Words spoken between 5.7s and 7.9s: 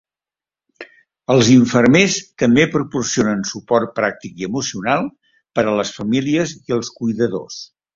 a les famílies i els cuidadors.